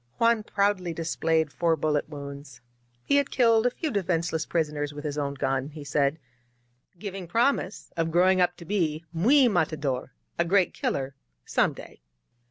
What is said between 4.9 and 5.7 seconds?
with his own gun,